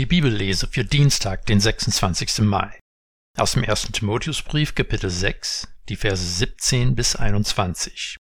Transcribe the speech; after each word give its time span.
Die 0.00 0.06
Bibellese 0.06 0.66
für 0.66 0.82
Dienstag, 0.82 1.44
den 1.44 1.60
26. 1.60 2.38
Mai. 2.38 2.80
Aus 3.36 3.52
dem 3.52 3.64
1. 3.64 3.92
Timotheusbrief, 3.92 4.74
Kapitel 4.74 5.10
6, 5.10 5.68
die 5.90 5.96
Verse 5.96 6.24
17 6.24 6.94
bis 6.94 7.16
21. 7.16 8.16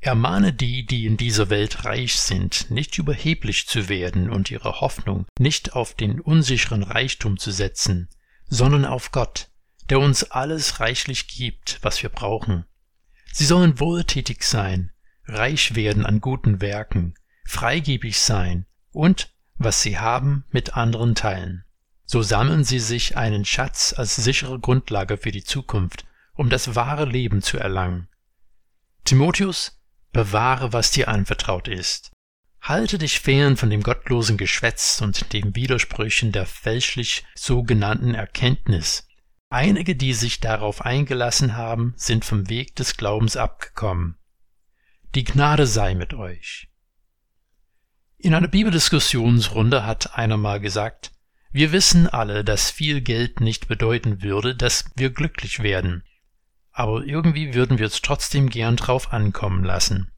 Ermahne 0.00 0.54
die, 0.54 0.86
die 0.86 1.04
in 1.04 1.18
dieser 1.18 1.50
Welt 1.50 1.84
reich 1.84 2.18
sind, 2.18 2.70
nicht 2.70 2.96
überheblich 2.96 3.66
zu 3.66 3.90
werden 3.90 4.30
und 4.30 4.50
ihre 4.50 4.80
Hoffnung 4.80 5.26
nicht 5.38 5.74
auf 5.74 5.92
den 5.92 6.22
unsicheren 6.22 6.84
Reichtum 6.84 7.36
zu 7.36 7.50
setzen, 7.50 8.08
sondern 8.46 8.86
auf 8.86 9.12
Gott, 9.12 9.50
der 9.90 10.00
uns 10.00 10.24
alles 10.24 10.80
reichlich 10.80 11.28
gibt, 11.28 11.80
was 11.82 12.02
wir 12.02 12.08
brauchen. 12.08 12.64
Sie 13.30 13.44
sollen 13.44 13.78
wohltätig 13.78 14.42
sein, 14.42 14.90
reich 15.26 15.74
werden 15.74 16.06
an 16.06 16.22
guten 16.22 16.62
Werken, 16.62 17.12
freigebig 17.44 18.18
sein 18.18 18.64
und 18.90 19.28
was 19.64 19.82
sie 19.82 19.98
haben, 19.98 20.44
mit 20.50 20.76
anderen 20.76 21.14
teilen. 21.14 21.64
So 22.04 22.22
sammeln 22.22 22.64
sie 22.64 22.78
sich 22.78 23.16
einen 23.16 23.44
Schatz 23.44 23.94
als 23.96 24.16
sichere 24.16 24.58
Grundlage 24.58 25.16
für 25.16 25.30
die 25.30 25.44
Zukunft, 25.44 26.04
um 26.34 26.50
das 26.50 26.74
wahre 26.74 27.04
Leben 27.04 27.42
zu 27.42 27.58
erlangen. 27.58 28.08
Timotheus, 29.04 29.80
bewahre, 30.12 30.72
was 30.72 30.90
dir 30.90 31.08
anvertraut 31.08 31.68
ist. 31.68 32.12
Halte 32.60 32.98
dich 32.98 33.18
fern 33.18 33.56
von 33.56 33.70
dem 33.70 33.82
gottlosen 33.82 34.36
Geschwätz 34.36 35.00
und 35.00 35.32
den 35.32 35.56
Widersprüchen 35.56 36.30
der 36.30 36.46
fälschlich 36.46 37.24
sogenannten 37.34 38.14
Erkenntnis. 38.14 39.08
Einige, 39.50 39.96
die 39.96 40.14
sich 40.14 40.40
darauf 40.40 40.82
eingelassen 40.82 41.56
haben, 41.56 41.94
sind 41.96 42.24
vom 42.24 42.48
Weg 42.48 42.76
des 42.76 42.96
Glaubens 42.96 43.36
abgekommen. 43.36 44.16
Die 45.14 45.24
Gnade 45.24 45.66
sei 45.66 45.94
mit 45.94 46.14
euch. 46.14 46.68
In 48.22 48.34
einer 48.34 48.46
Bibeldiskussionsrunde 48.46 49.84
hat 49.84 50.16
einer 50.16 50.36
mal 50.36 50.60
gesagt, 50.60 51.10
wir 51.50 51.72
wissen 51.72 52.06
alle, 52.06 52.44
dass 52.44 52.70
viel 52.70 53.00
Geld 53.00 53.40
nicht 53.40 53.66
bedeuten 53.66 54.22
würde, 54.22 54.54
dass 54.54 54.84
wir 54.94 55.10
glücklich 55.10 55.60
werden. 55.64 56.04
Aber 56.70 57.02
irgendwie 57.02 57.52
würden 57.52 57.80
wir 57.80 57.86
es 57.86 58.00
trotzdem 58.00 58.48
gern 58.48 58.76
drauf 58.76 59.12
ankommen 59.12 59.64
lassen. 59.64 60.12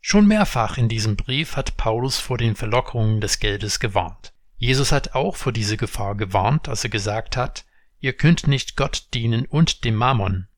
Schon 0.00 0.26
mehrfach 0.26 0.76
in 0.76 0.88
diesem 0.88 1.14
Brief 1.14 1.54
hat 1.54 1.76
Paulus 1.76 2.18
vor 2.18 2.38
den 2.38 2.56
Verlockerungen 2.56 3.20
des 3.20 3.38
Geldes 3.38 3.78
gewarnt. 3.78 4.32
Jesus 4.56 4.90
hat 4.90 5.14
auch 5.14 5.36
vor 5.36 5.52
diese 5.52 5.76
Gefahr 5.76 6.16
gewarnt, 6.16 6.68
als 6.68 6.82
er 6.82 6.90
gesagt 6.90 7.36
hat, 7.36 7.64
ihr 8.00 8.14
könnt 8.14 8.48
nicht 8.48 8.76
Gott 8.76 9.06
dienen 9.14 9.46
und 9.46 9.84
dem 9.84 9.94
Mammon. 9.94 10.48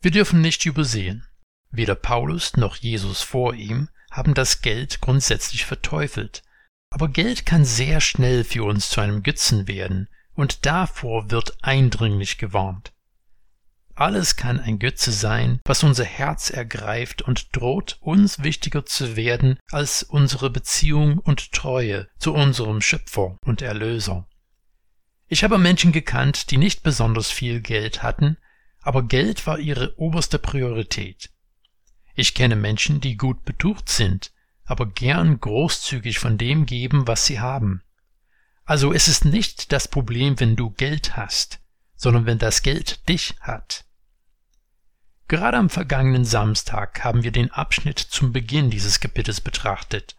Wir 0.00 0.12
dürfen 0.12 0.40
nicht 0.40 0.64
übersehen, 0.64 1.26
weder 1.70 1.94
Paulus 1.94 2.56
noch 2.56 2.76
Jesus 2.76 3.22
vor 3.22 3.54
ihm 3.54 3.88
haben 4.10 4.34
das 4.34 4.60
Geld 4.60 5.00
grundsätzlich 5.00 5.64
verteufelt. 5.64 6.42
Aber 6.90 7.08
Geld 7.08 7.46
kann 7.46 7.64
sehr 7.64 8.00
schnell 8.00 8.44
für 8.44 8.64
uns 8.64 8.90
zu 8.90 9.00
einem 9.00 9.22
Götzen 9.22 9.68
werden, 9.68 10.08
und 10.34 10.66
davor 10.66 11.30
wird 11.30 11.56
eindringlich 11.62 12.38
gewarnt. 12.38 12.92
Alles 13.94 14.36
kann 14.36 14.58
ein 14.58 14.78
Götze 14.78 15.12
sein, 15.12 15.60
was 15.64 15.82
unser 15.82 16.04
Herz 16.04 16.48
ergreift 16.48 17.20
und 17.20 17.54
droht, 17.54 17.98
uns 18.00 18.42
wichtiger 18.42 18.86
zu 18.86 19.14
werden 19.14 19.58
als 19.70 20.02
unsere 20.02 20.48
Beziehung 20.48 21.18
und 21.18 21.52
Treue 21.52 22.08
zu 22.18 22.32
unserem 22.32 22.80
Schöpfer 22.80 23.36
und 23.44 23.60
Erlöser. 23.60 24.26
Ich 25.28 25.44
habe 25.44 25.58
Menschen 25.58 25.92
gekannt, 25.92 26.50
die 26.50 26.56
nicht 26.56 26.82
besonders 26.82 27.30
viel 27.30 27.60
Geld 27.60 28.02
hatten, 28.02 28.38
aber 28.80 29.02
Geld 29.02 29.46
war 29.46 29.58
ihre 29.58 29.94
oberste 29.98 30.38
Priorität. 30.38 31.30
Ich 32.20 32.34
kenne 32.34 32.54
Menschen, 32.54 33.00
die 33.00 33.16
gut 33.16 33.46
betucht 33.46 33.88
sind, 33.88 34.30
aber 34.66 34.84
gern 34.84 35.40
großzügig 35.40 36.18
von 36.18 36.36
dem 36.36 36.66
geben, 36.66 37.06
was 37.06 37.24
sie 37.24 37.40
haben. 37.40 37.82
Also 38.66 38.92
es 38.92 39.08
ist 39.08 39.24
nicht 39.24 39.72
das 39.72 39.88
Problem, 39.88 40.38
wenn 40.38 40.54
du 40.54 40.68
Geld 40.68 41.16
hast, 41.16 41.60
sondern 41.96 42.26
wenn 42.26 42.36
das 42.36 42.60
Geld 42.60 43.08
dich 43.08 43.36
hat. 43.40 43.86
Gerade 45.28 45.56
am 45.56 45.70
vergangenen 45.70 46.26
Samstag 46.26 47.02
haben 47.02 47.22
wir 47.22 47.32
den 47.32 47.52
Abschnitt 47.52 47.98
zum 47.98 48.34
Beginn 48.34 48.68
dieses 48.68 49.00
Kapitels 49.00 49.40
betrachtet. 49.40 50.14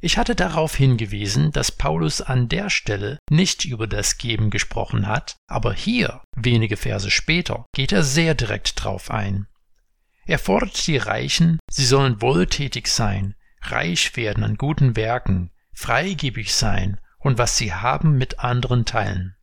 Ich 0.00 0.18
hatte 0.18 0.34
darauf 0.34 0.74
hingewiesen, 0.74 1.50
dass 1.50 1.72
Paulus 1.72 2.20
an 2.20 2.50
der 2.50 2.68
Stelle 2.68 3.18
nicht 3.30 3.64
über 3.64 3.86
das 3.86 4.18
Geben 4.18 4.50
gesprochen 4.50 5.06
hat, 5.06 5.36
aber 5.46 5.72
hier, 5.72 6.20
wenige 6.36 6.76
Verse 6.76 7.10
später, 7.10 7.64
geht 7.72 7.90
er 7.90 8.02
sehr 8.02 8.34
direkt 8.34 8.84
drauf 8.84 9.10
ein. 9.10 9.46
Er 10.24 10.38
fordert 10.38 10.86
die 10.86 10.96
Reichen, 10.96 11.58
sie 11.68 11.84
sollen 11.84 12.22
wohltätig 12.22 12.86
sein, 12.86 13.34
reich 13.60 14.16
werden 14.16 14.44
an 14.44 14.56
guten 14.56 14.96
Werken, 14.96 15.50
freigebig 15.72 16.54
sein 16.54 17.00
und 17.18 17.38
was 17.38 17.56
sie 17.56 17.72
haben 17.72 18.18
mit 18.18 18.38
anderen 18.40 18.84
teilen. 18.84 19.36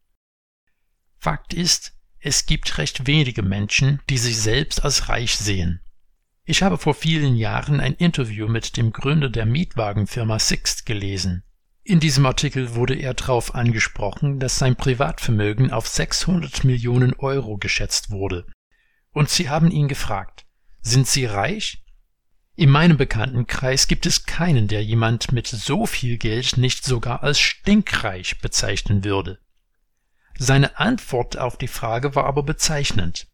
Fakt 1.18 1.54
ist, 1.54 1.94
es 2.20 2.46
gibt 2.46 2.78
recht 2.78 3.08
wenige 3.08 3.44
Menschen, 3.44 4.02
die 4.10 4.18
sich 4.18 4.38
selbst 4.38 4.84
als 4.84 5.10
reich 5.10 5.38
sehen. 5.38 5.82
Ich 6.44 6.64
habe 6.64 6.78
vor 6.78 6.94
vielen 6.94 7.36
Jahren 7.36 7.80
ein 7.80 7.94
Interview 7.94 8.48
mit 8.48 8.76
dem 8.76 8.92
Gründer 8.92 9.30
der 9.30 9.46
Mietwagenfirma 9.46 10.40
Sixt 10.40 10.86
gelesen. 10.86 11.44
In 11.84 12.00
diesem 12.00 12.26
Artikel 12.26 12.76
wurde 12.76 12.96
er 12.96 13.14
darauf 13.14 13.56
angesprochen, 13.56 14.40
dass 14.40 14.58
sein 14.58 14.76
Privatvermögen 14.76 15.72
auf 15.72 15.88
600 15.88 16.64
Millionen 16.64 17.14
Euro 17.14 17.58
geschätzt 17.58 18.10
wurde. 18.10 18.46
Und 19.12 19.30
sie 19.30 19.50
haben 19.50 19.72
ihn 19.72 19.88
gefragt, 19.88 20.46
sind 20.82 21.08
Sie 21.08 21.26
reich? 21.26 21.84
In 22.56 22.70
meinem 22.70 22.98
Bekanntenkreis 22.98 23.88
gibt 23.88 24.06
es 24.06 24.26
keinen, 24.26 24.68
der 24.68 24.84
jemand 24.84 25.32
mit 25.32 25.48
so 25.48 25.86
viel 25.86 26.18
Geld 26.18 26.58
nicht 26.58 26.84
sogar 26.84 27.24
als 27.24 27.40
stinkreich 27.40 28.40
bezeichnen 28.40 29.04
würde. 29.04 29.40
Seine 30.38 30.78
Antwort 30.78 31.38
auf 31.38 31.58
die 31.58 31.68
Frage 31.68 32.16
war 32.16 32.26
aber 32.26 32.44
bezeichnend. 32.44 33.28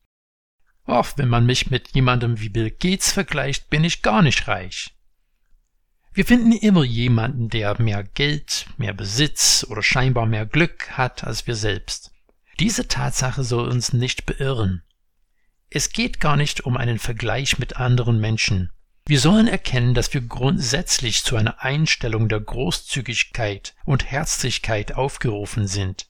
Ach, 0.85 1.13
wenn 1.17 1.27
man 1.27 1.45
mich 1.45 1.71
mit 1.71 1.95
jemandem 1.95 2.39
wie 2.39 2.49
Bill 2.49 2.69
Gates 2.69 3.11
vergleicht, 3.11 3.69
bin 3.69 3.83
ich 3.83 4.03
gar 4.03 4.21
nicht 4.21 4.47
reich. 4.47 4.95
Wir 6.13 6.23
finden 6.23 6.53
immer 6.53 6.83
jemanden, 6.83 7.49
der 7.49 7.81
mehr 7.81 8.03
Geld, 8.03 8.67
mehr 8.77 8.93
Besitz 8.93 9.65
oder 9.67 9.83
scheinbar 9.83 10.25
mehr 10.25 10.45
Glück 10.45 10.91
hat 10.91 11.23
als 11.23 11.45
wir 11.45 11.55
selbst. 11.55 12.11
Diese 12.59 12.87
Tatsache 12.87 13.43
soll 13.43 13.67
uns 13.67 13.91
nicht 13.91 14.25
beirren. 14.25 14.84
Es 15.69 15.89
geht 15.89 16.19
gar 16.19 16.37
nicht 16.37 16.65
um 16.65 16.77
einen 16.77 16.99
Vergleich 16.99 17.59
mit 17.59 17.77
anderen 17.77 18.19
Menschen. 18.19 18.71
Wir 19.07 19.19
sollen 19.19 19.47
erkennen, 19.47 19.93
dass 19.93 20.13
wir 20.13 20.21
grundsätzlich 20.21 21.23
zu 21.23 21.35
einer 21.35 21.61
Einstellung 21.61 22.27
der 22.27 22.39
Großzügigkeit 22.39 23.75
und 23.85 24.09
Herzlichkeit 24.09 24.93
aufgerufen 24.93 25.67
sind. 25.67 26.07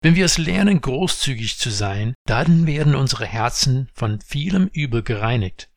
Wenn 0.00 0.14
wir 0.14 0.24
es 0.24 0.38
lernen, 0.38 0.80
großzügig 0.80 1.58
zu 1.58 1.70
sein, 1.70 2.14
dann 2.26 2.66
werden 2.66 2.94
unsere 2.94 3.26
Herzen 3.26 3.88
von 3.92 4.20
vielem 4.20 4.68
Übel 4.68 5.02
gereinigt. 5.02 5.68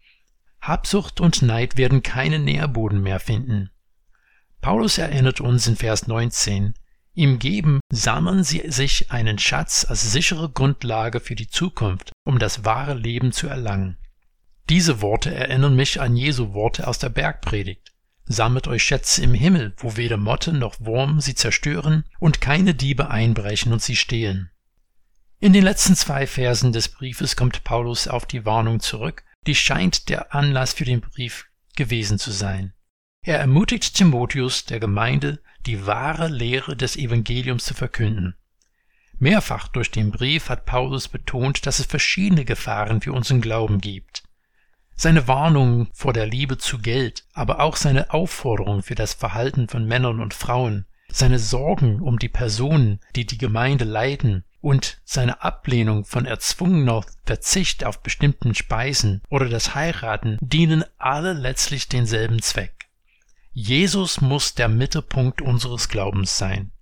Habsucht 0.61 1.21
und 1.21 1.41
Neid 1.41 1.77
werden 1.77 2.01
keinen 2.01 2.43
Nährboden 2.43 3.01
mehr 3.01 3.19
finden. 3.19 3.69
Paulus 4.61 4.97
erinnert 4.97 5.41
uns 5.41 5.67
in 5.67 5.75
Vers 5.75 6.07
19, 6.07 6.73
Ihm 7.17 7.39
Geben 7.39 7.79
sammeln 7.89 8.43
sie 8.43 8.69
sich 8.69 9.09
einen 9.09 9.39
Schatz 9.39 9.85
als 9.87 10.11
sichere 10.11 10.49
Grundlage 10.49 11.21
für 11.21 11.35
die 11.35 11.47
Zukunft, 11.47 12.11
um 12.25 12.39
das 12.39 12.65
wahre 12.65 12.93
Leben 12.93 13.31
zu 13.31 13.47
erlangen. 13.47 13.97
Diese 14.69 15.01
Worte 15.01 15.33
erinnern 15.33 15.77
mich 15.77 16.01
an 16.01 16.17
Jesu 16.17 16.53
Worte 16.53 16.87
aus 16.87 16.99
der 16.99 17.07
Bergpredigt. 17.09 17.93
Sammelt 18.25 18.67
euch 18.67 18.83
Schätze 18.83 19.23
im 19.23 19.33
Himmel, 19.33 19.73
wo 19.77 19.95
weder 19.95 20.17
Motte 20.17 20.51
noch 20.51 20.75
Wurm 20.81 21.21
sie 21.21 21.35
zerstören 21.35 22.03
und 22.19 22.41
keine 22.41 22.73
Diebe 22.73 23.09
einbrechen 23.09 23.71
und 23.71 23.81
sie 23.81 23.95
stehlen. 23.95 24.49
In 25.39 25.53
den 25.53 25.63
letzten 25.63 25.95
zwei 25.95 26.27
Versen 26.27 26.73
des 26.73 26.89
Briefes 26.89 27.37
kommt 27.37 27.63
Paulus 27.63 28.09
auf 28.09 28.25
die 28.25 28.45
Warnung 28.45 28.81
zurück, 28.81 29.23
die 29.47 29.55
scheint 29.55 30.09
der 30.09 30.35
Anlass 30.35 30.73
für 30.73 30.85
den 30.85 30.99
Brief 30.99 31.45
gewesen 31.77 32.19
zu 32.19 32.31
sein. 32.31 32.73
Er 33.27 33.39
ermutigt 33.39 33.95
Timotheus, 33.95 34.65
der 34.65 34.79
Gemeinde, 34.79 35.39
die 35.65 35.87
wahre 35.87 36.27
Lehre 36.27 36.75
des 36.75 36.95
Evangeliums 36.95 37.65
zu 37.65 37.73
verkünden. 37.73 38.35
Mehrfach 39.17 39.67
durch 39.67 39.89
den 39.89 40.11
Brief 40.11 40.49
hat 40.49 40.67
Paulus 40.67 41.07
betont, 41.07 41.65
dass 41.65 41.79
es 41.79 41.87
verschiedene 41.87 42.45
Gefahren 42.45 43.01
für 43.01 43.13
unseren 43.13 43.41
Glauben 43.41 43.81
gibt. 43.81 44.21
Seine 44.93 45.27
Warnung 45.27 45.87
vor 45.91 46.13
der 46.13 46.27
Liebe 46.27 46.59
zu 46.59 46.77
Geld, 46.77 47.25
aber 47.33 47.61
auch 47.61 47.77
seine 47.77 48.13
Aufforderung 48.13 48.83
für 48.83 48.93
das 48.93 49.15
Verhalten 49.15 49.67
von 49.69 49.87
Männern 49.87 50.19
und 50.19 50.35
Frauen, 50.35 50.85
seine 51.09 51.39
Sorgen 51.39 52.01
um 52.01 52.19
die 52.19 52.29
Personen, 52.29 52.99
die 53.15 53.25
die 53.25 53.39
Gemeinde 53.39 53.85
leiden 53.85 54.43
und 54.61 55.01
seine 55.03 55.41
Ablehnung 55.41 56.05
von 56.05 56.27
erzwungener 56.27 57.03
Verzicht 57.25 57.85
auf 57.85 58.03
bestimmten 58.03 58.53
Speisen 58.53 59.23
oder 59.31 59.49
das 59.49 59.73
Heiraten 59.73 60.37
dienen 60.41 60.83
alle 60.99 61.33
letztlich 61.33 61.89
denselben 61.89 62.39
Zweck. 62.43 62.84
Jesus 63.57 64.19
muss 64.19 64.53
der 64.53 64.67
Mittelpunkt 64.67 65.41
unseres 65.41 65.87
Glaubens 65.87 66.37
sein. 66.37 66.73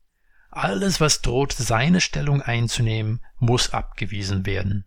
Alles, 0.49 0.99
was 0.99 1.21
droht, 1.21 1.53
seine 1.53 2.01
Stellung 2.01 2.41
einzunehmen, 2.41 3.23
muss 3.37 3.73
abgewiesen 3.73 4.47
werden. 4.47 4.83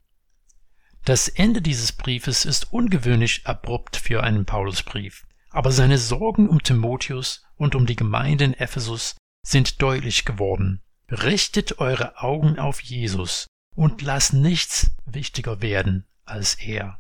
Das 1.05 1.29
Ende 1.29 1.63
dieses 1.63 1.93
Briefes 1.93 2.45
ist 2.45 2.73
ungewöhnlich 2.73 3.47
abrupt 3.47 3.97
für 3.97 4.25
einen 4.25 4.45
Paulusbrief, 4.47 5.29
aber 5.51 5.71
seine 5.71 5.99
Sorgen 5.99 6.49
um 6.49 6.61
Timotheus 6.61 7.45
und 7.57 7.77
um 7.77 7.87
die 7.87 7.95
Gemeinde 7.95 8.43
in 8.43 8.55
Ephesus 8.55 9.15
sind 9.47 9.81
deutlich 9.81 10.25
geworden. 10.25 10.83
Richtet 11.09 11.79
eure 11.79 12.21
Augen 12.21 12.59
auf 12.59 12.81
Jesus 12.83 13.47
und 13.77 14.03
lasst 14.03 14.33
nichts 14.33 14.91
wichtiger 15.05 15.63
werden 15.63 16.05
als 16.25 16.57
er. 16.57 16.99